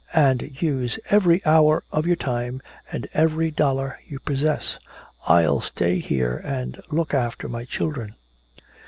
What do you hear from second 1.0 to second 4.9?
every hour of your time and every dollar you possess.